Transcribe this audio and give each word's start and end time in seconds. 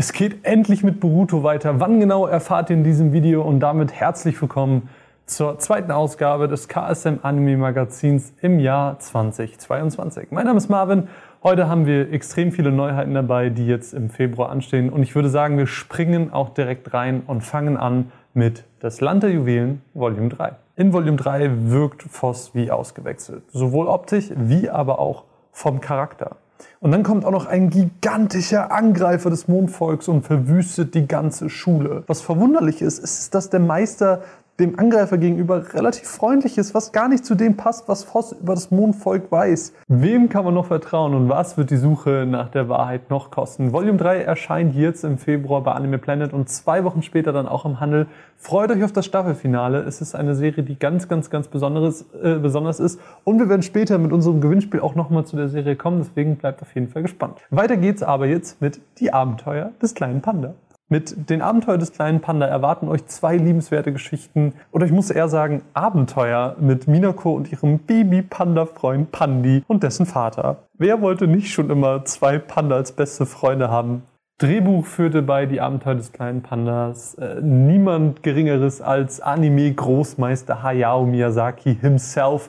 Es 0.00 0.12
geht 0.12 0.44
endlich 0.44 0.84
mit 0.84 1.00
Boruto 1.00 1.42
weiter. 1.42 1.80
Wann 1.80 1.98
genau 1.98 2.24
erfahrt 2.24 2.70
ihr 2.70 2.76
in 2.76 2.84
diesem 2.84 3.12
Video 3.12 3.42
und 3.42 3.58
damit 3.58 3.92
herzlich 3.92 4.40
willkommen 4.40 4.88
zur 5.26 5.58
zweiten 5.58 5.90
Ausgabe 5.90 6.46
des 6.46 6.68
KSM 6.68 7.14
Anime 7.22 7.56
Magazins 7.56 8.32
im 8.40 8.60
Jahr 8.60 9.00
2022. 9.00 10.28
Mein 10.30 10.46
Name 10.46 10.58
ist 10.58 10.68
Marvin. 10.68 11.08
Heute 11.42 11.68
haben 11.68 11.84
wir 11.86 12.12
extrem 12.12 12.52
viele 12.52 12.70
Neuheiten 12.70 13.12
dabei, 13.12 13.50
die 13.50 13.66
jetzt 13.66 13.92
im 13.92 14.08
Februar 14.08 14.50
anstehen 14.50 14.88
und 14.88 15.02
ich 15.02 15.16
würde 15.16 15.30
sagen, 15.30 15.58
wir 15.58 15.66
springen 15.66 16.32
auch 16.32 16.50
direkt 16.50 16.94
rein 16.94 17.24
und 17.26 17.40
fangen 17.40 17.76
an 17.76 18.12
mit 18.34 18.62
Das 18.78 19.00
Land 19.00 19.24
der 19.24 19.30
Juwelen 19.30 19.82
Volume 19.94 20.28
3. 20.28 20.52
In 20.76 20.92
Volume 20.92 21.16
3 21.16 21.70
wirkt 21.72 22.04
Voss 22.04 22.54
wie 22.54 22.70
ausgewechselt, 22.70 23.42
sowohl 23.50 23.88
optisch 23.88 24.30
wie 24.36 24.70
aber 24.70 25.00
auch 25.00 25.24
vom 25.50 25.80
Charakter. 25.80 26.36
Und 26.80 26.92
dann 26.92 27.02
kommt 27.02 27.24
auch 27.24 27.30
noch 27.30 27.46
ein 27.46 27.70
gigantischer 27.70 28.72
Angreifer 28.72 29.30
des 29.30 29.48
Mondvolks 29.48 30.08
und 30.08 30.24
verwüstet 30.24 30.94
die 30.94 31.06
ganze 31.06 31.50
Schule. 31.50 32.04
Was 32.06 32.20
verwunderlich 32.20 32.82
ist, 32.82 32.98
ist, 32.98 33.34
dass 33.34 33.50
der 33.50 33.60
Meister 33.60 34.22
dem 34.60 34.78
Angreifer 34.78 35.18
gegenüber 35.18 35.72
relativ 35.72 36.08
freundlich 36.08 36.58
ist, 36.58 36.74
was 36.74 36.90
gar 36.90 37.08
nicht 37.08 37.24
zu 37.24 37.36
dem 37.36 37.56
passt, 37.56 37.88
was 37.88 38.02
Voss 38.02 38.32
über 38.32 38.54
das 38.54 38.70
Mondvolk 38.70 39.30
weiß. 39.30 39.72
Wem 39.86 40.28
kann 40.28 40.44
man 40.44 40.54
noch 40.54 40.66
vertrauen 40.66 41.14
und 41.14 41.28
was 41.28 41.56
wird 41.56 41.70
die 41.70 41.76
Suche 41.76 42.26
nach 42.28 42.48
der 42.48 42.68
Wahrheit 42.68 43.08
noch 43.08 43.30
kosten? 43.30 43.72
Volume 43.72 43.98
3 43.98 44.22
erscheint 44.22 44.74
jetzt 44.74 45.04
im 45.04 45.18
Februar 45.18 45.62
bei 45.62 45.72
Anime 45.72 45.98
Planet 45.98 46.32
und 46.32 46.48
zwei 46.48 46.82
Wochen 46.82 47.02
später 47.02 47.32
dann 47.32 47.46
auch 47.46 47.64
im 47.64 47.78
Handel. 47.78 48.06
Freut 48.36 48.70
euch 48.70 48.82
auf 48.82 48.92
das 48.92 49.06
Staffelfinale. 49.06 49.80
Es 49.82 50.00
ist 50.00 50.16
eine 50.16 50.34
Serie, 50.34 50.64
die 50.64 50.78
ganz, 50.78 51.08
ganz, 51.08 51.30
ganz 51.30 51.46
besonderes, 51.46 52.06
äh, 52.20 52.34
besonders 52.34 52.80
ist 52.80 53.00
und 53.22 53.38
wir 53.38 53.48
werden 53.48 53.62
später 53.62 53.98
mit 53.98 54.12
unserem 54.12 54.40
Gewinnspiel 54.40 54.80
auch 54.80 54.96
nochmal 54.96 55.24
zu 55.24 55.36
der 55.36 55.48
Serie 55.48 55.76
kommen, 55.76 55.98
deswegen 55.98 56.36
bleibt 56.36 56.62
auf 56.62 56.74
jeden 56.74 56.88
Fall 56.88 57.02
gespannt. 57.02 57.38
Weiter 57.50 57.76
geht's 57.76 58.02
aber 58.02 58.26
jetzt 58.26 58.60
mit 58.60 58.80
Die 58.98 59.12
Abenteuer 59.12 59.70
des 59.80 59.94
kleinen 59.94 60.20
Panda. 60.20 60.54
Mit 60.90 61.28
den 61.28 61.42
Abenteuern 61.42 61.78
des 61.78 61.92
kleinen 61.92 62.20
Panda 62.20 62.46
erwarten 62.46 62.88
euch 62.88 63.04
zwei 63.06 63.36
liebenswerte 63.36 63.92
Geschichten 63.92 64.54
oder 64.72 64.86
ich 64.86 64.92
muss 64.92 65.10
eher 65.10 65.28
sagen 65.28 65.60
Abenteuer 65.74 66.56
mit 66.58 66.88
Minako 66.88 67.32
und 67.32 67.52
ihrem 67.52 67.80
Baby-Panda-Freund 67.80 69.12
Pandi 69.12 69.62
und 69.66 69.82
dessen 69.82 70.06
Vater. 70.06 70.64
Wer 70.78 71.02
wollte 71.02 71.26
nicht 71.26 71.52
schon 71.52 71.68
immer 71.68 72.06
zwei 72.06 72.38
Panda 72.38 72.76
als 72.76 72.92
beste 72.92 73.26
Freunde 73.26 73.68
haben? 73.68 74.02
Drehbuch 74.38 74.86
führte 74.86 75.20
bei 75.20 75.44
Die 75.44 75.60
Abenteuer 75.60 75.96
des 75.96 76.12
kleinen 76.12 76.40
Pandas 76.40 77.16
äh, 77.16 77.42
niemand 77.42 78.22
Geringeres 78.22 78.80
als 78.80 79.20
Anime-Großmeister 79.20 80.62
Hayao 80.62 81.04
Miyazaki 81.04 81.76
himself. 81.78 82.48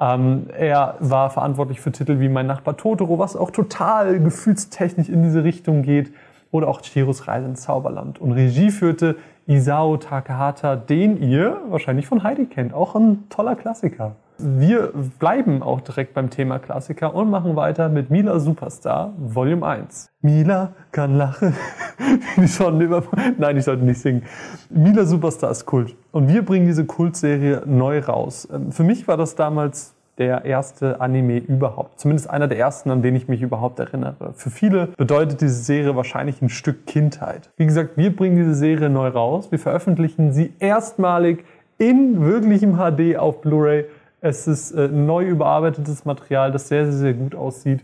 Ähm, 0.00 0.46
er 0.56 0.96
war 0.98 1.30
verantwortlich 1.30 1.80
für 1.80 1.92
Titel 1.92 2.18
wie 2.18 2.28
Mein 2.28 2.48
Nachbar 2.48 2.76
Totoro, 2.76 3.20
was 3.20 3.36
auch 3.36 3.52
total 3.52 4.18
gefühlstechnisch 4.18 5.08
in 5.08 5.22
diese 5.22 5.44
Richtung 5.44 5.82
geht 5.82 6.10
oder 6.50 6.68
auch 6.68 6.80
Chihiros 6.80 7.28
Reise 7.28 7.46
ins 7.46 7.62
Zauberland. 7.62 8.20
Und 8.20 8.32
Regie 8.32 8.70
führte 8.70 9.16
Isao 9.46 9.96
Takahata, 9.96 10.76
den 10.76 11.22
ihr 11.22 11.58
wahrscheinlich 11.68 12.06
von 12.06 12.22
Heidi 12.22 12.46
kennt. 12.46 12.74
Auch 12.74 12.94
ein 12.94 13.28
toller 13.28 13.56
Klassiker. 13.56 14.16
Wir 14.40 14.92
bleiben 15.18 15.64
auch 15.64 15.80
direkt 15.80 16.14
beim 16.14 16.30
Thema 16.30 16.60
Klassiker 16.60 17.12
und 17.12 17.28
machen 17.28 17.56
weiter 17.56 17.88
mit 17.88 18.10
Mila 18.10 18.38
Superstar 18.38 19.12
Volume 19.18 19.66
1. 19.66 20.10
Mila 20.20 20.74
kann 20.92 21.16
lachen. 21.16 21.54
die 22.36 22.46
Sonne 22.46 22.84
über 22.84 23.02
Nein, 23.36 23.56
ich 23.56 23.64
sollte 23.64 23.84
nicht 23.84 24.00
singen. 24.00 24.22
Mila 24.70 25.06
Superstar 25.06 25.50
ist 25.50 25.66
Kult. 25.66 25.96
Und 26.12 26.28
wir 26.28 26.44
bringen 26.44 26.66
diese 26.66 26.84
Kultserie 26.84 27.62
neu 27.66 27.98
raus. 27.98 28.46
Ähm, 28.52 28.70
für 28.70 28.84
mich 28.84 29.08
war 29.08 29.16
das 29.16 29.34
damals 29.34 29.96
der 30.18 30.44
erste 30.44 31.00
Anime 31.00 31.38
überhaupt. 31.38 32.00
Zumindest 32.00 32.28
einer 32.28 32.48
der 32.48 32.58
ersten, 32.58 32.90
an 32.90 33.02
den 33.02 33.14
ich 33.14 33.28
mich 33.28 33.40
überhaupt 33.40 33.78
erinnere. 33.78 34.32
Für 34.34 34.50
viele 34.50 34.88
bedeutet 34.96 35.40
diese 35.40 35.62
Serie 35.62 35.96
wahrscheinlich 35.96 36.42
ein 36.42 36.48
Stück 36.48 36.86
Kindheit. 36.86 37.50
Wie 37.56 37.66
gesagt, 37.66 37.96
wir 37.96 38.14
bringen 38.14 38.36
diese 38.36 38.54
Serie 38.54 38.90
neu 38.90 39.08
raus. 39.08 39.50
Wir 39.50 39.58
veröffentlichen 39.58 40.32
sie 40.32 40.52
erstmalig 40.58 41.44
in 41.78 42.24
wirklichem 42.24 42.76
HD 42.76 43.16
auf 43.16 43.40
Blu-ray. 43.40 43.86
Es 44.20 44.48
ist 44.48 44.72
äh, 44.72 44.88
neu 44.88 45.24
überarbeitetes 45.24 46.04
Material, 46.04 46.50
das 46.50 46.68
sehr, 46.68 46.84
sehr, 46.86 46.94
sehr 46.94 47.14
gut 47.14 47.34
aussieht. 47.34 47.80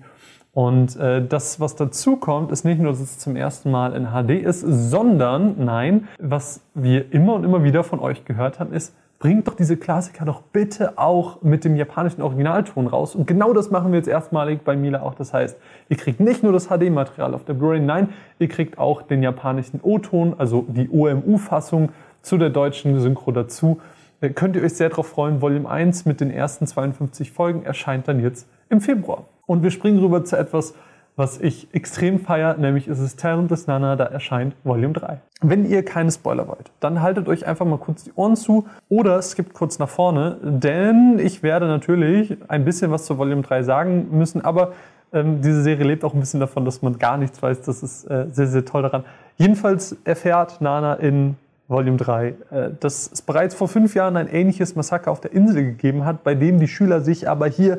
Und 0.53 0.97
äh, 0.97 1.25
das, 1.27 1.59
was 1.59 1.75
dazu 1.75 2.17
kommt, 2.17 2.53
ist 2.53 2.65
nicht 2.65 2.81
nur, 2.81 2.93
dass 2.93 3.01
es 3.01 3.19
zum 3.19 3.35
ersten 3.35 3.71
Mal 3.71 3.93
in 3.95 4.07
HD 4.07 4.41
ist, 4.41 4.61
sondern, 4.61 5.65
nein, 5.65 6.09
was 6.21 6.61
wir 6.75 7.13
immer 7.13 7.35
und 7.35 7.45
immer 7.45 7.65
wieder 7.65 7.83
von 7.83 7.99
euch 7.99 8.25
gehört 8.25 8.61
haben, 8.61 8.73
ist, 8.73 8.95
bringt 9.25 9.49
doch 9.49 9.55
diese 9.55 9.79
Klassiker 9.79 10.27
doch 10.27 10.43
bitte 10.43 10.99
auch 10.99 11.41
mit 11.41 11.65
dem 11.65 11.77
japanischen 11.77 12.21
Originalton 12.21 12.87
raus. 12.87 13.15
Und 13.15 13.27
genau 13.27 13.55
das 13.55 13.71
machen 13.71 13.91
wir 13.91 13.97
jetzt 13.97 14.07
erstmalig 14.07 14.61
bei 14.65 14.77
Mila 14.77 15.01
auch. 15.01 15.15
Das 15.15 15.33
heißt, 15.33 15.57
ihr 15.89 15.97
kriegt 15.97 16.21
nicht 16.21 16.43
nur 16.43 16.53
das 16.53 16.67
HD-Material 16.67 17.33
auf 17.33 17.43
der 17.43 17.55
Blu-ray, 17.55 17.81
nein, 17.81 18.11
ihr 18.39 18.49
kriegt 18.49 18.77
auch 18.77 19.01
den 19.01 19.23
japanischen 19.23 19.81
O-Ton, 19.83 20.35
also 20.37 20.67
die 20.69 20.91
OMU-Fassung 20.91 21.89
zu 22.21 22.37
der 22.37 22.51
deutschen 22.51 23.01
Synchro 23.01 23.33
dazu. 23.33 23.81
Da 24.21 24.29
könnt 24.29 24.57
ihr 24.57 24.63
euch 24.63 24.75
sehr 24.75 24.91
darauf 24.91 25.09
freuen. 25.09 25.41
Volume 25.41 25.71
1 25.71 26.05
mit 26.05 26.21
den 26.21 26.31
ersten 26.31 26.67
52 26.67 27.33
Folgen 27.33 27.63
erscheint 27.63 28.07
dann 28.07 28.21
jetzt 28.21 28.47
im 28.69 28.83
Februar. 28.83 29.25
Und 29.47 29.63
wir 29.63 29.71
springen 29.71 30.01
rüber 30.01 30.27
zu 30.27 30.37
etwas, 30.37 30.75
was 31.17 31.41
ich 31.41 31.69
extrem 31.73 32.19
feiere, 32.19 32.57
nämlich 32.57 32.89
ist 32.89 32.99
es 32.99 33.17
Talent 33.17 33.51
des 33.51 33.67
Nana, 33.67 33.95
da 33.95 34.05
erscheint 34.05 34.55
Volume 34.65 34.95
3. 34.95 35.21
Wenn 35.43 35.65
ihr 35.65 35.85
keine 35.85 36.11
Spoiler 36.11 36.49
wollt, 36.49 36.73
dann 36.81 37.03
haltet 37.03 37.29
euch 37.29 37.47
einfach 37.47 37.67
mal 37.67 37.79
kurz 37.79 38.05
die 38.05 38.13
Ohren 38.17 38.35
zu 38.37 38.67
oder 38.89 39.21
skippt 39.23 39.55
kurz 39.55 39.79
nach 39.79 39.89
vorne, 39.89 40.39
denn 40.43 41.21
ich 41.21 41.43
werde 41.43 41.67
natürlich 41.67 42.37
ein 42.49 42.65
bisschen 42.65 42.91
was 42.91 43.05
zu 43.05 43.17
Volume 43.19 43.43
3 43.43 43.63
sagen 43.63 44.09
müssen, 44.11 44.45
aber 44.45 44.73
ähm, 45.13 45.41
diese 45.41 45.63
Serie 45.63 45.85
lebt 45.85 46.05
auch 46.05 46.15
ein 46.15 46.21
bisschen 46.21 46.41
davon, 46.41 46.65
dass 46.65 46.83
man 46.83 46.99
gar 46.99 47.17
nichts 47.17 47.41
weiß. 47.41 47.63
Das 47.63 47.83
ist 47.83 48.05
äh, 48.05 48.27
sehr, 48.33 48.49
sehr 48.49 48.65
toll 48.65 48.83
daran. 48.83 49.05
Jedenfalls 49.37 49.97
erfährt 50.05 50.61
Nana 50.61 50.95
in 50.95 51.37
Volume 51.69 51.97
3, 51.97 52.27
äh, 52.27 52.35
dass 52.81 53.11
es 53.13 53.23
bereits 53.23 53.55
vor 53.55 53.69
fünf 53.69 53.95
Jahren 53.95 54.17
ein 54.17 54.29
ähnliches 54.29 54.75
Massaker 54.75 55.13
auf 55.13 55.21
der 55.21 55.33
Insel 55.33 55.65
gegeben 55.65 56.05
hat, 56.05 56.25
bei 56.25 56.35
dem 56.35 56.59
die 56.59 56.69
Schüler 56.69 57.01
sich 57.01 57.29
aber 57.29 57.47
hier 57.47 57.79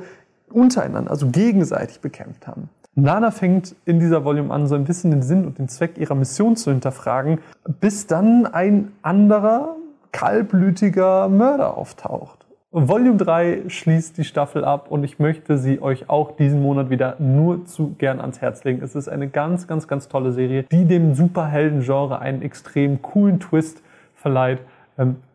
untereinander, 0.50 1.12
also 1.12 1.28
gegenseitig 1.28 2.00
bekämpft 2.00 2.48
haben. 2.48 2.70
Nana 2.98 3.32
fängt 3.32 3.76
in 3.84 4.00
dieser 4.00 4.24
Volume 4.24 4.54
an, 4.54 4.68
so 4.68 4.76
ein 4.76 4.86
bisschen 4.86 5.12
den 5.12 5.22
Sinn 5.22 5.46
und 5.46 5.60
den 5.60 5.68
Zweck 5.68 5.98
ihrer 5.98 6.16
Mission 6.16 6.56
zu 6.56 6.72
hinterfragen, 6.72 7.40
bis 7.82 8.08
dann 8.08 8.46
ein 8.46 8.94
anderer, 9.02 9.76
kaltblütiger 10.14 11.28
Mörder 11.28 11.78
auftaucht. 11.78 12.46
Volume 12.72 13.18
3 13.18 13.64
schließt 13.68 14.18
die 14.18 14.24
Staffel 14.24 14.64
ab 14.64 14.88
und 14.90 15.04
ich 15.04 15.20
möchte 15.20 15.58
sie 15.58 15.82
euch 15.82 16.10
auch 16.10 16.38
diesen 16.38 16.62
Monat 16.62 16.90
wieder 16.90 17.18
nur 17.20 17.66
zu 17.66 17.96
gern 17.98 18.22
ans 18.22 18.40
Herz 18.40 18.64
legen. 18.64 18.82
Es 18.82 18.96
ist 18.96 19.10
eine 19.10 19.28
ganz, 19.28 19.68
ganz, 19.68 19.90
ganz 19.90 20.08
tolle 20.08 20.32
Serie, 20.32 20.64
die 20.64 20.86
dem 20.86 21.16
Superhelden-Genre 21.16 22.20
einen 22.20 22.42
extrem 22.42 23.02
coolen 23.02 23.42
Twist 23.42 23.82
verleiht. 24.14 24.60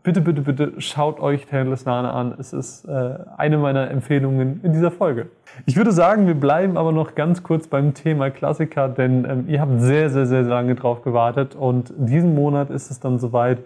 Bitte, 0.02 0.22
bitte, 0.22 0.40
bitte 0.40 0.80
schaut 0.80 1.20
euch 1.20 1.44
Talentless 1.44 1.84
Nana 1.84 2.12
an. 2.12 2.34
Es 2.38 2.54
ist 2.54 2.86
äh, 2.86 3.18
eine 3.36 3.58
meiner 3.58 3.90
Empfehlungen 3.90 4.60
in 4.62 4.72
dieser 4.72 4.90
Folge. 4.90 5.26
Ich 5.66 5.76
würde 5.76 5.92
sagen, 5.92 6.26
wir 6.26 6.34
bleiben 6.34 6.78
aber 6.78 6.90
noch 6.90 7.14
ganz 7.14 7.42
kurz 7.42 7.66
beim 7.66 7.92
Thema 7.92 8.30
Klassiker, 8.30 8.88
denn 8.88 9.26
ähm, 9.28 9.44
ihr 9.46 9.60
habt 9.60 9.78
sehr, 9.82 10.08
sehr, 10.08 10.24
sehr 10.24 10.40
lange 10.40 10.74
drauf 10.74 11.02
gewartet 11.02 11.54
und 11.54 11.92
diesen 11.98 12.34
Monat 12.34 12.70
ist 12.70 12.90
es 12.90 12.98
dann 12.98 13.18
soweit, 13.18 13.58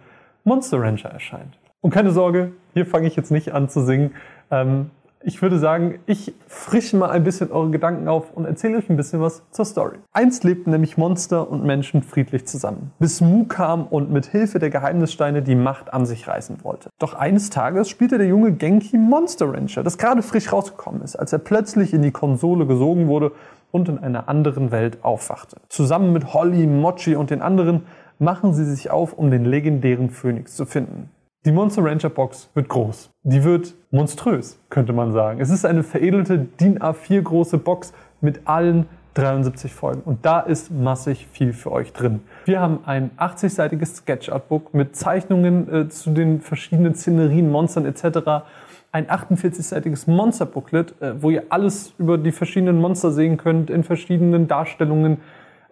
Monster 0.43 0.81
Rancher 0.81 1.11
erscheint. 1.11 1.57
Und 1.81 1.91
keine 1.91 2.11
Sorge, 2.11 2.51
hier 2.73 2.85
fange 2.85 3.07
ich 3.07 3.15
jetzt 3.15 3.31
nicht 3.31 3.55
an 3.55 3.69
zu 3.69 3.83
singen. 3.83 4.11
Ähm, 4.51 4.91
ich 5.27 5.41
würde 5.41 5.59
sagen, 5.59 5.99
ich 6.07 6.35
frische 6.47 6.97
mal 6.97 7.11
ein 7.11 7.25
bisschen 7.25 7.51
eure 7.51 7.71
Gedanken 7.71 8.09
auf 8.09 8.33
und 8.35 8.45
erzähle 8.45 8.79
euch 8.79 8.91
ein 8.91 8.97
bisschen 8.97 9.21
was 9.21 9.43
zur 9.51 9.65
Story. 9.65 9.97
Einst 10.13 10.45
lebten 10.45 10.71
nämlich 10.71 10.99
Monster 10.99 11.51
und 11.51 11.65
Menschen 11.65 12.03
friedlich 12.03 12.47
zusammen, 12.47 12.93
bis 12.99 13.21
Mu 13.21 13.45
kam 13.45 13.87
und 13.87 14.11
mit 14.11 14.27
Hilfe 14.27 14.59
der 14.59 14.71
Geheimnissteine 14.71 15.43
die 15.43 15.55
Macht 15.55 15.93
an 15.93 16.05
sich 16.05 16.29
reißen 16.29 16.63
wollte. 16.63 16.91
Doch 16.99 17.15
eines 17.15 17.51
Tages 17.51 17.89
spielte 17.89 18.19
der 18.19 18.27
junge 18.27 18.53
Genki 18.53 18.99
Monster 18.99 19.53
Rancher, 19.53 19.83
das 19.83 19.99
gerade 19.99 20.23
frisch 20.23 20.53
rausgekommen 20.53 21.01
ist, 21.03 21.17
als 21.17 21.33
er 21.33 21.39
plötzlich 21.39 21.95
in 21.95 22.03
die 22.03 22.13
Konsole 22.13 22.67
gesogen 22.67 23.09
wurde 23.09 23.33
und 23.73 23.89
in 23.89 23.99
einer 23.99 24.29
anderen 24.29 24.71
Welt 24.71 24.99
aufwachte. 25.03 25.57
Zusammen 25.69 26.13
mit 26.13 26.35
Holly, 26.35 26.67
Mochi 26.67 27.17
und 27.17 27.31
den 27.31 27.43
anderen 27.43 27.83
machen 28.19 28.55
sie 28.55 28.65
sich 28.65 28.91
auf, 28.91 29.15
um 29.15 29.31
den 29.31 29.45
legendären 29.45 30.11
Phönix 30.11 30.55
zu 30.55 30.67
finden. 30.67 31.11
Die 31.47 31.53
Monster 31.53 31.85
Rancher 31.85 32.09
Box 32.09 32.49
wird 32.55 32.71
groß. 32.71 33.11
Die 33.23 33.45
wird 33.45 33.75
monströs, 33.91 34.59
könnte 34.71 34.95
man 34.95 35.13
sagen. 35.13 35.43
Es 35.43 35.51
ist 35.51 35.67
eine 35.67 35.83
veredelte 35.83 36.39
DIN 36.39 36.79
A4 36.79 37.21
große 37.21 37.59
Box 37.59 37.93
mit 38.23 38.41
allen 38.47 38.87
73 39.13 39.75
Folgen. 39.75 40.01
Und 40.07 40.25
da 40.25 40.41
ist 40.41 40.71
massig 40.71 41.27
viel 41.31 41.53
für 41.53 41.71
euch 41.71 41.93
drin. 41.93 42.23
Wir 42.47 42.61
haben 42.61 42.79
ein 42.87 43.11
80-seitiges 43.19 43.97
Sketch-Artbook 43.97 44.73
mit 44.73 44.97
Zeichnungen 44.97 45.71
äh, 45.71 45.89
zu 45.91 46.13
den 46.13 46.41
verschiedenen 46.41 46.95
Szenerien, 46.95 47.51
Monstern 47.51 47.85
etc. 47.85 48.47
Ein 48.91 49.07
48-seitiges 49.07 50.11
Monster-Booklet, 50.11 50.95
äh, 51.03 51.21
wo 51.21 51.29
ihr 51.29 51.43
alles 51.51 51.93
über 51.99 52.17
die 52.17 52.33
verschiedenen 52.33 52.81
Monster 52.81 53.11
sehen 53.11 53.37
könnt 53.37 53.69
in 53.69 53.85
verschiedenen 53.85 54.49
Darstellungen. 54.49 55.19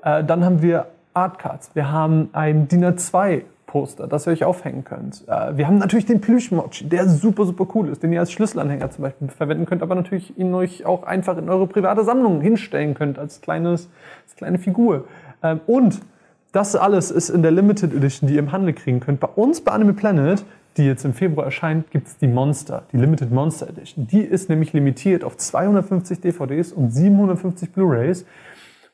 Äh, 0.05 0.23
dann 0.23 0.45
haben 0.45 0.61
wir 0.61 0.89
Artcards. 1.15 1.71
Wir 1.75 1.91
haben 1.91 2.29
ein 2.35 2.69
DIN 2.69 2.85
A2 2.85 3.45
Poster, 3.73 4.07
das 4.07 4.27
ihr 4.27 4.35
euch 4.35 4.45
aufhängen 4.45 4.85
könnt. 4.85 5.27
Äh, 5.27 5.57
wir 5.57 5.67
haben 5.67 5.79
natürlich 5.79 6.05
den 6.05 6.21
Plüschmochi, 6.21 6.85
der 6.85 7.09
super, 7.09 7.47
super 7.47 7.67
cool 7.75 7.89
ist, 7.89 8.03
den 8.03 8.13
ihr 8.13 8.21
als 8.21 8.31
Schlüsselanhänger 8.31 8.91
zum 8.91 9.01
Beispiel 9.01 9.29
verwenden 9.29 9.65
könnt, 9.65 9.83
aber 9.83 9.95
natürlich 9.95 10.39
ihn 10.39 10.53
euch 10.53 10.85
auch 10.85 11.05
einfach 11.05 11.39
in 11.39 11.49
eure 11.49 11.67
private 11.67 12.05
Sammlung 12.05 12.43
hinstellen 12.43 12.93
könnt 12.93 13.19
als, 13.19 13.41
kleines, 13.41 13.89
als 14.27 14.37
kleine 14.37 14.59
Figur. 14.59 15.07
Ähm, 15.43 15.61
und 15.67 16.01
Das 16.53 16.77
alles 16.77 17.11
ist 17.11 17.31
in 17.31 17.41
der 17.41 17.51
Limited 17.51 17.95
Edition, 17.95 18.29
die 18.29 18.35
ihr 18.35 18.41
im 18.41 18.53
Handel 18.53 18.75
kriegen 18.75 19.01
könnt. 19.01 19.21
Bei 19.21 19.29
uns 19.29 19.63
bei 19.63 19.73
Anime 19.73 19.95
Planet, 19.95 20.45
die 20.77 20.85
jetzt 20.85 21.03
im 21.07 21.15
Februar 21.15 21.47
erscheint, 21.47 21.91
gibt 21.91 22.09
es 22.09 22.19
die 22.19 22.27
Monster, 22.27 22.83
die 22.93 22.99
Limited 22.99 23.33
Monster 23.33 23.71
Edition. 23.71 24.07
Die 24.07 24.21
ist 24.21 24.51
nämlich 24.51 24.75
limitiert 24.75 25.25
auf 25.25 25.39
250 25.39 26.21
DVDs 26.21 26.73
und 26.73 26.91
750 26.91 27.73
Blu-rays. 27.73 28.27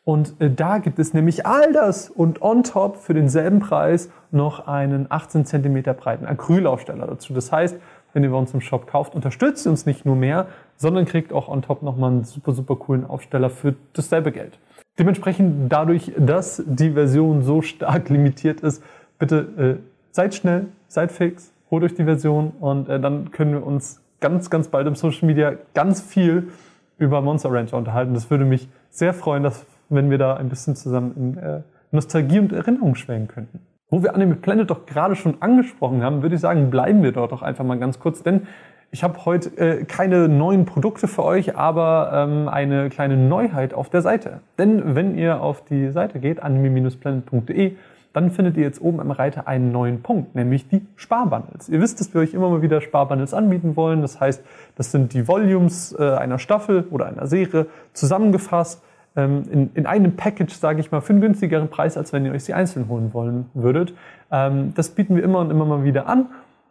Und 0.08 0.40
äh, 0.40 0.50
da 0.50 0.78
gibt 0.78 0.98
es 0.98 1.12
nämlich 1.12 1.44
all 1.44 1.70
das 1.74 2.08
und 2.08 2.40
on 2.40 2.62
top 2.62 2.96
für 2.96 3.12
denselben 3.12 3.60
Preis 3.60 4.08
noch 4.30 4.66
einen 4.66 5.04
18 5.10 5.44
cm 5.44 5.82
breiten 5.82 6.24
Acrylaufsteller 6.24 7.06
dazu. 7.06 7.34
Das 7.34 7.52
heißt, 7.52 7.76
wenn 8.14 8.24
ihr 8.24 8.30
bei 8.30 8.38
uns 8.38 8.54
im 8.54 8.62
Shop 8.62 8.86
kauft, 8.86 9.14
unterstützt 9.14 9.66
ihr 9.66 9.70
uns 9.70 9.84
nicht 9.84 10.06
nur 10.06 10.16
mehr, 10.16 10.46
sondern 10.78 11.04
kriegt 11.04 11.30
auch 11.30 11.48
on 11.48 11.60
top 11.60 11.82
nochmal 11.82 12.10
einen 12.10 12.24
super, 12.24 12.52
super 12.52 12.76
coolen 12.76 13.04
Aufsteller 13.04 13.50
für 13.50 13.74
dasselbe 13.92 14.32
Geld. 14.32 14.58
Dementsprechend 14.98 15.70
dadurch, 15.70 16.10
dass 16.16 16.62
die 16.64 16.92
Version 16.92 17.42
so 17.42 17.60
stark 17.60 18.08
limitiert 18.08 18.62
ist, 18.62 18.82
bitte 19.18 19.36
äh, 19.58 19.82
seid 20.10 20.34
schnell, 20.34 20.68
seid 20.86 21.12
fix, 21.12 21.52
holt 21.70 21.84
euch 21.84 21.94
die 21.94 22.04
Version 22.04 22.52
und 22.60 22.88
äh, 22.88 22.98
dann 22.98 23.30
können 23.30 23.52
wir 23.52 23.66
uns 23.66 24.00
ganz, 24.20 24.48
ganz 24.48 24.68
bald 24.68 24.86
im 24.86 24.94
Social 24.94 25.26
Media 25.26 25.52
ganz 25.74 26.00
viel 26.00 26.48
über 26.96 27.20
Monster 27.20 27.52
Rancher 27.52 27.76
unterhalten. 27.76 28.14
Das 28.14 28.30
würde 28.30 28.46
mich 28.46 28.70
sehr 28.88 29.12
freuen, 29.12 29.42
dass, 29.42 29.66
wenn 29.88 30.10
wir 30.10 30.18
da 30.18 30.34
ein 30.34 30.48
bisschen 30.48 30.76
zusammen 30.76 31.12
in 31.16 31.38
äh, 31.38 31.60
Nostalgie 31.90 32.38
und 32.38 32.52
Erinnerung 32.52 32.94
schwelgen 32.94 33.28
könnten. 33.28 33.60
Wo 33.90 34.02
wir 34.02 34.14
Anime 34.14 34.34
Planet 34.34 34.68
doch 34.68 34.84
gerade 34.84 35.16
schon 35.16 35.40
angesprochen 35.40 36.02
haben, 36.02 36.22
würde 36.22 36.34
ich 36.34 36.40
sagen, 36.40 36.70
bleiben 36.70 37.02
wir 37.02 37.12
dort 37.12 37.32
doch 37.32 37.42
einfach 37.42 37.64
mal 37.64 37.78
ganz 37.78 37.98
kurz, 37.98 38.22
denn 38.22 38.46
ich 38.90 39.02
habe 39.02 39.24
heute 39.26 39.50
äh, 39.58 39.84
keine 39.84 40.28
neuen 40.28 40.64
Produkte 40.64 41.08
für 41.08 41.24
euch, 41.24 41.56
aber 41.56 42.10
ähm, 42.12 42.48
eine 42.48 42.88
kleine 42.88 43.16
Neuheit 43.16 43.74
auf 43.74 43.90
der 43.90 44.00
Seite. 44.00 44.40
Denn 44.56 44.94
wenn 44.94 45.16
ihr 45.16 45.42
auf 45.42 45.64
die 45.64 45.90
Seite 45.90 46.20
geht, 46.20 46.42
anime-planet.de, 46.42 47.76
dann 48.14 48.30
findet 48.30 48.56
ihr 48.56 48.62
jetzt 48.62 48.80
oben 48.80 49.00
am 49.00 49.10
Reiter 49.10 49.46
einen 49.46 49.72
neuen 49.72 50.02
Punkt, 50.02 50.34
nämlich 50.34 50.68
die 50.68 50.86
Sparbundles. 50.96 51.68
Ihr 51.68 51.80
wisst, 51.80 52.00
dass 52.00 52.14
wir 52.14 52.22
euch 52.22 52.32
immer 52.32 52.48
mal 52.48 52.62
wieder 52.62 52.80
Sparbundles 52.80 53.34
anbieten 53.34 53.76
wollen. 53.76 54.00
Das 54.00 54.20
heißt, 54.20 54.42
das 54.76 54.90
sind 54.90 55.12
die 55.12 55.28
Volumes 55.28 55.94
äh, 55.98 56.14
einer 56.14 56.38
Staffel 56.38 56.86
oder 56.90 57.06
einer 57.06 57.26
Serie 57.26 57.66
zusammengefasst 57.92 58.82
in, 59.16 59.70
in 59.74 59.86
einem 59.86 60.16
Package, 60.16 60.54
sage 60.54 60.80
ich 60.80 60.90
mal, 60.90 61.00
für 61.00 61.12
einen 61.12 61.20
günstigeren 61.20 61.68
Preis, 61.68 61.96
als 61.96 62.12
wenn 62.12 62.24
ihr 62.24 62.32
euch 62.32 62.44
sie 62.44 62.54
einzeln 62.54 62.88
holen 62.88 63.12
wollen 63.12 63.46
würdet. 63.54 63.94
Ähm, 64.30 64.72
das 64.74 64.90
bieten 64.90 65.16
wir 65.16 65.24
immer 65.24 65.40
und 65.40 65.50
immer 65.50 65.64
mal 65.64 65.84
wieder 65.84 66.06
an 66.08 66.26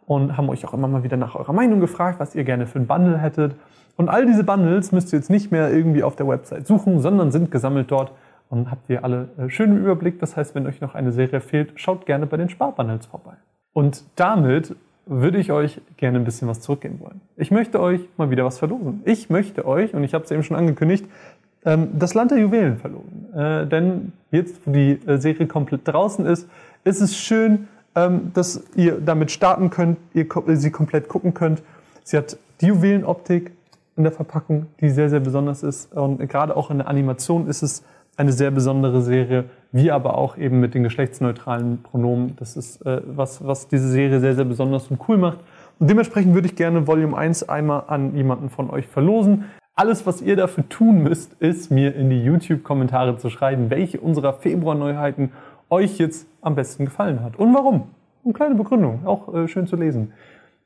und 0.06 0.36
haben 0.36 0.48
euch 0.48 0.64
auch 0.66 0.74
immer 0.74 0.88
mal 0.88 1.02
wieder 1.02 1.16
nach 1.16 1.34
eurer 1.34 1.52
Meinung 1.52 1.80
gefragt, 1.80 2.20
was 2.20 2.34
ihr 2.34 2.44
gerne 2.44 2.66
für 2.66 2.78
ein 2.78 2.86
Bundle 2.86 3.18
hättet. 3.18 3.54
Und 3.96 4.08
all 4.08 4.26
diese 4.26 4.44
Bundles 4.44 4.92
müsst 4.92 5.12
ihr 5.12 5.18
jetzt 5.18 5.28
nicht 5.28 5.50
mehr 5.50 5.72
irgendwie 5.72 6.02
auf 6.02 6.16
der 6.16 6.26
Website 6.28 6.66
suchen, 6.66 7.00
sondern 7.00 7.30
sind 7.30 7.50
gesammelt 7.50 7.90
dort 7.90 8.12
und 8.48 8.70
habt 8.70 8.88
ihr 8.88 9.04
alle 9.04 9.28
äh, 9.38 9.50
schön 9.50 9.70
im 9.70 9.78
Überblick. 9.78 10.18
Das 10.20 10.36
heißt, 10.36 10.54
wenn 10.54 10.66
euch 10.66 10.80
noch 10.80 10.94
eine 10.94 11.12
Serie 11.12 11.40
fehlt, 11.40 11.72
schaut 11.76 12.06
gerne 12.06 12.26
bei 12.26 12.36
den 12.36 12.48
Sparbundles 12.48 13.06
vorbei. 13.06 13.34
Und 13.72 14.04
damit 14.16 14.74
würde 15.08 15.38
ich 15.38 15.52
euch 15.52 15.80
gerne 15.96 16.18
ein 16.18 16.24
bisschen 16.24 16.48
was 16.48 16.60
zurückgeben 16.60 17.00
wollen. 17.00 17.20
Ich 17.36 17.50
möchte 17.50 17.80
euch 17.80 18.00
mal 18.16 18.30
wieder 18.30 18.44
was 18.44 18.58
verlosen. 18.58 19.00
Ich 19.04 19.30
möchte 19.30 19.66
euch, 19.66 19.94
und 19.94 20.04
ich 20.04 20.14
habe 20.14 20.24
es 20.24 20.30
eben 20.30 20.42
schon 20.42 20.56
angekündigt, 20.56 21.06
ähm, 21.06 21.37
das 21.62 22.14
Land 22.14 22.30
der 22.30 22.38
Juwelen 22.38 22.78
verlosen. 22.78 23.34
Äh, 23.34 23.66
denn 23.66 24.12
jetzt, 24.30 24.60
wo 24.64 24.70
die 24.70 25.00
äh, 25.06 25.18
Serie 25.18 25.46
komplett 25.46 25.86
draußen 25.86 26.24
ist, 26.26 26.48
ist 26.84 27.00
es 27.00 27.16
schön, 27.16 27.68
ähm, 27.94 28.30
dass 28.34 28.62
ihr 28.76 29.00
damit 29.00 29.30
starten 29.30 29.70
könnt, 29.70 29.98
ihr 30.14 30.26
sie 30.56 30.70
komplett 30.70 31.08
gucken 31.08 31.34
könnt. 31.34 31.62
Sie 32.04 32.16
hat 32.16 32.38
die 32.60 32.66
Juwelenoptik 32.66 33.52
in 33.96 34.04
der 34.04 34.12
Verpackung, 34.12 34.66
die 34.80 34.90
sehr, 34.90 35.10
sehr 35.10 35.20
besonders 35.20 35.62
ist. 35.62 35.92
Und 35.92 36.26
gerade 36.28 36.56
auch 36.56 36.70
in 36.70 36.78
der 36.78 36.88
Animation 36.88 37.48
ist 37.48 37.62
es 37.62 37.82
eine 38.16 38.32
sehr 38.32 38.50
besondere 38.50 39.02
Serie, 39.02 39.44
wie 39.70 39.90
aber 39.90 40.16
auch 40.16 40.36
eben 40.36 40.60
mit 40.60 40.74
den 40.74 40.82
geschlechtsneutralen 40.82 41.82
Pronomen. 41.82 42.34
Das 42.36 42.56
ist 42.56 42.84
äh, 42.86 43.00
was, 43.06 43.46
was 43.46 43.68
diese 43.68 43.88
Serie 43.88 44.20
sehr, 44.20 44.34
sehr 44.34 44.44
besonders 44.44 44.88
und 44.88 45.00
cool 45.08 45.18
macht. 45.18 45.38
Und 45.78 45.88
dementsprechend 45.88 46.34
würde 46.34 46.48
ich 46.48 46.56
gerne 46.56 46.86
Volume 46.86 47.16
1 47.16 47.48
einmal 47.48 47.84
an 47.86 48.16
jemanden 48.16 48.50
von 48.50 48.70
euch 48.70 48.86
verlosen. 48.86 49.44
Alles, 49.78 50.06
was 50.06 50.20
ihr 50.22 50.34
dafür 50.34 50.68
tun 50.68 51.04
müsst, 51.04 51.34
ist 51.40 51.70
mir 51.70 51.94
in 51.94 52.10
die 52.10 52.20
YouTube-Kommentare 52.20 53.16
zu 53.16 53.30
schreiben, 53.30 53.70
welche 53.70 54.00
unserer 54.00 54.32
Februar-Neuheiten 54.32 55.30
euch 55.70 55.98
jetzt 55.98 56.26
am 56.40 56.56
besten 56.56 56.86
gefallen 56.86 57.22
hat 57.22 57.36
und 57.36 57.54
warum. 57.54 57.84
Eine 58.24 58.34
kleine 58.34 58.54
Begründung, 58.56 59.06
auch 59.06 59.32
äh, 59.32 59.46
schön 59.46 59.68
zu 59.68 59.76
lesen. 59.76 60.12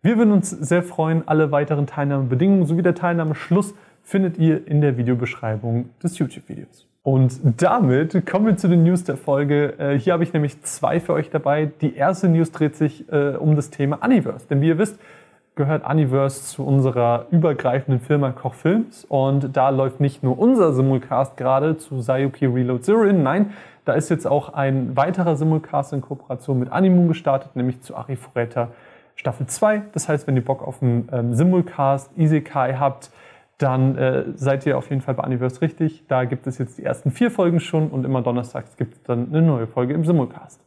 Wir 0.00 0.16
würden 0.16 0.32
uns 0.32 0.48
sehr 0.48 0.82
freuen. 0.82 1.28
Alle 1.28 1.52
weiteren 1.52 1.86
Teilnahmebedingungen 1.86 2.64
sowie 2.64 2.80
der 2.80 2.94
Teilnahmeschluss 2.94 3.74
findet 4.02 4.38
ihr 4.38 4.66
in 4.66 4.80
der 4.80 4.96
Videobeschreibung 4.96 5.90
des 6.02 6.16
YouTube-Videos. 6.16 6.88
Und 7.02 7.38
damit 7.60 8.24
kommen 8.24 8.46
wir 8.46 8.56
zu 8.56 8.66
den 8.66 8.82
News 8.82 9.04
der 9.04 9.18
Folge. 9.18 9.78
Äh, 9.78 9.98
hier 9.98 10.14
habe 10.14 10.22
ich 10.22 10.32
nämlich 10.32 10.62
zwei 10.62 11.00
für 11.00 11.12
euch 11.12 11.28
dabei. 11.28 11.70
Die 11.82 11.96
erste 11.96 12.30
News 12.30 12.50
dreht 12.50 12.76
sich 12.76 13.12
äh, 13.12 13.36
um 13.36 13.56
das 13.56 13.68
Thema 13.68 14.02
Universe. 14.02 14.46
Denn 14.48 14.62
wie 14.62 14.68
ihr 14.68 14.78
wisst, 14.78 14.98
gehört 15.54 15.88
Universe 15.88 16.44
zu 16.44 16.64
unserer 16.64 17.26
übergreifenden 17.30 18.00
Firma 18.00 18.32
Koch 18.32 18.54
Films 18.54 19.04
und 19.04 19.54
da 19.56 19.68
läuft 19.68 20.00
nicht 20.00 20.22
nur 20.22 20.38
unser 20.38 20.72
Simulcast 20.72 21.36
gerade 21.36 21.76
zu 21.76 22.00
Sayuki 22.00 22.46
Reload 22.46 22.82
Zero 22.82 23.02
in, 23.02 23.22
nein, 23.22 23.52
da 23.84 23.94
ist 23.94 24.08
jetzt 24.08 24.26
auch 24.26 24.54
ein 24.54 24.96
weiterer 24.96 25.36
Simulcast 25.36 25.92
in 25.92 26.00
Kooperation 26.00 26.58
mit 26.58 26.70
Animu 26.70 27.08
gestartet, 27.08 27.56
nämlich 27.56 27.82
zu 27.82 27.96
Arifureta 27.96 28.68
Staffel 29.16 29.46
2. 29.46 29.82
Das 29.92 30.08
heißt, 30.08 30.26
wenn 30.26 30.36
ihr 30.36 30.44
Bock 30.44 30.66
auf 30.66 30.82
einen 30.82 31.08
ähm, 31.12 31.34
Simulcast 31.34 32.16
Isekai 32.16 32.74
habt, 32.74 33.10
dann 33.58 33.96
äh, 33.96 34.24
seid 34.34 34.66
ihr 34.66 34.78
auf 34.78 34.88
jeden 34.90 35.02
Fall 35.02 35.14
bei 35.14 35.24
Universe 35.24 35.60
richtig. 35.60 36.04
Da 36.08 36.24
gibt 36.24 36.46
es 36.46 36.58
jetzt 36.58 36.78
die 36.78 36.84
ersten 36.84 37.10
vier 37.10 37.30
Folgen 37.30 37.60
schon 37.60 37.88
und 37.90 38.04
immer 38.04 38.22
donnerstags 38.22 38.76
gibt 38.76 38.94
es 38.94 39.02
dann 39.02 39.28
eine 39.28 39.42
neue 39.42 39.66
Folge 39.66 39.94
im 39.94 40.04
Simulcast. 40.04 40.60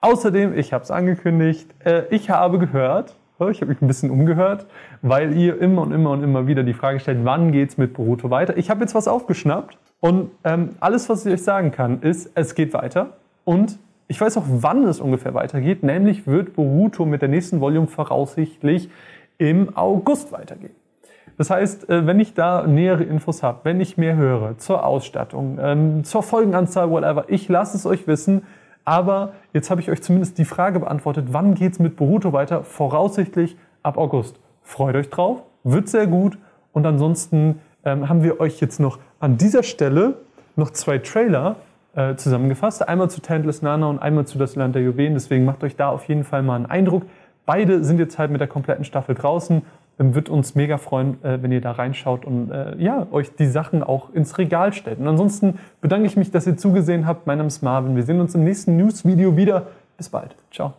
Außerdem, 0.00 0.56
ich 0.58 0.72
habe 0.72 0.82
es 0.82 0.90
angekündigt, 0.90 1.68
äh, 1.84 2.04
ich 2.10 2.30
habe 2.30 2.58
gehört, 2.58 3.16
ich 3.50 3.60
habe 3.60 3.66
mich 3.66 3.82
ein 3.82 3.86
bisschen 3.86 4.10
umgehört, 4.10 4.66
weil 5.00 5.36
ihr 5.36 5.60
immer 5.60 5.82
und 5.82 5.92
immer 5.92 6.10
und 6.10 6.22
immer 6.22 6.46
wieder 6.46 6.62
die 6.62 6.74
Frage 6.74 7.00
stellt, 7.00 7.24
wann 7.24 7.52
geht's 7.52 7.76
mit 7.76 7.94
Boruto 7.94 8.30
weiter? 8.30 8.56
Ich 8.56 8.70
habe 8.70 8.80
jetzt 8.80 8.94
was 8.94 9.08
aufgeschnappt 9.08 9.78
und 10.00 10.30
ähm, 10.44 10.70
alles, 10.80 11.08
was 11.08 11.26
ich 11.26 11.32
euch 11.32 11.42
sagen 11.42 11.72
kann, 11.72 12.02
ist, 12.02 12.30
es 12.34 12.54
geht 12.54 12.72
weiter 12.72 13.16
und 13.44 13.78
ich 14.08 14.20
weiß 14.20 14.36
auch, 14.36 14.44
wann 14.46 14.84
es 14.84 15.00
ungefähr 15.00 15.34
weitergeht, 15.34 15.82
nämlich 15.82 16.26
wird 16.26 16.54
Boruto 16.54 17.06
mit 17.06 17.22
der 17.22 17.28
nächsten 17.28 17.60
Volume 17.60 17.86
voraussichtlich 17.86 18.90
im 19.38 19.76
August 19.76 20.32
weitergehen. 20.32 20.74
Das 21.38 21.50
heißt, 21.50 21.88
äh, 21.88 22.06
wenn 22.06 22.20
ich 22.20 22.34
da 22.34 22.66
nähere 22.66 23.04
Infos 23.04 23.42
habe, 23.42 23.60
wenn 23.64 23.80
ich 23.80 23.96
mehr 23.96 24.16
höre 24.16 24.58
zur 24.58 24.84
Ausstattung, 24.84 25.58
ähm, 25.60 26.04
zur 26.04 26.22
Folgenanzahl, 26.22 26.90
whatever, 26.90 27.24
ich 27.28 27.48
lasse 27.48 27.76
es 27.76 27.86
euch 27.86 28.06
wissen. 28.06 28.42
Aber 28.84 29.32
jetzt 29.52 29.70
habe 29.70 29.80
ich 29.80 29.90
euch 29.90 30.02
zumindest 30.02 30.38
die 30.38 30.44
Frage 30.44 30.80
beantwortet, 30.80 31.26
wann 31.30 31.54
geht 31.54 31.72
es 31.72 31.78
mit 31.78 31.96
Boruto 31.96 32.32
weiter? 32.32 32.64
Voraussichtlich 32.64 33.56
ab 33.82 33.96
August. 33.96 34.38
Freut 34.62 34.96
euch 34.96 35.10
drauf, 35.10 35.42
wird 35.64 35.88
sehr 35.88 36.06
gut. 36.06 36.38
Und 36.72 36.86
ansonsten 36.86 37.60
ähm, 37.84 38.08
haben 38.08 38.22
wir 38.22 38.40
euch 38.40 38.60
jetzt 38.60 38.80
noch 38.80 38.98
an 39.20 39.36
dieser 39.36 39.62
Stelle 39.62 40.14
noch 40.56 40.70
zwei 40.70 40.98
Trailer 40.98 41.56
äh, 41.94 42.16
zusammengefasst. 42.16 42.86
Einmal 42.88 43.10
zu 43.10 43.20
Tantless 43.20 43.62
Nana 43.62 43.86
und 43.86 43.98
einmal 43.98 44.26
zu 44.26 44.38
Das 44.38 44.56
Land 44.56 44.74
der 44.74 44.82
Juwelen. 44.82 45.14
Deswegen 45.14 45.44
macht 45.44 45.62
euch 45.64 45.76
da 45.76 45.90
auf 45.90 46.08
jeden 46.08 46.24
Fall 46.24 46.42
mal 46.42 46.56
einen 46.56 46.66
Eindruck. 46.66 47.04
Beide 47.44 47.84
sind 47.84 47.98
jetzt 47.98 48.18
halt 48.18 48.30
mit 48.30 48.40
der 48.40 48.48
kompletten 48.48 48.84
Staffel 48.84 49.14
draußen. 49.14 49.62
Wird 49.98 50.28
uns 50.28 50.54
mega 50.54 50.78
freuen, 50.78 51.22
äh, 51.22 51.42
wenn 51.42 51.52
ihr 51.52 51.60
da 51.60 51.72
reinschaut 51.72 52.24
und 52.24 52.50
äh, 52.50 52.76
ja, 52.78 53.06
euch 53.10 53.34
die 53.36 53.46
Sachen 53.46 53.82
auch 53.82 54.10
ins 54.12 54.38
Regal 54.38 54.72
stellt. 54.72 54.98
Und 54.98 55.06
ansonsten 55.06 55.58
bedanke 55.80 56.06
ich 56.06 56.16
mich, 56.16 56.30
dass 56.30 56.46
ihr 56.46 56.56
zugesehen 56.56 57.06
habt. 57.06 57.26
Mein 57.26 57.38
Name 57.38 57.48
ist 57.48 57.62
Marvin. 57.62 57.94
Wir 57.94 58.02
sehen 58.02 58.20
uns 58.20 58.34
im 58.34 58.44
nächsten 58.44 58.76
News-Video 58.76 59.36
wieder. 59.36 59.66
Bis 59.96 60.08
bald. 60.08 60.34
Ciao. 60.50 60.72